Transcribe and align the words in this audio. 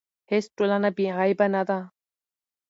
هیڅ 0.31 0.45
ټولنه 0.57 0.89
بې 0.97 1.05
عیبه 1.17 1.47
نه 1.53 1.61
ده. 1.67 1.79